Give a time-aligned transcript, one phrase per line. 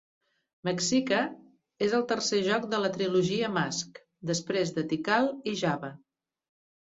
[0.67, 1.19] "Mexica"
[1.87, 5.93] és el tercer joc de la trilogia Mask, després de "Tikal" i "Java".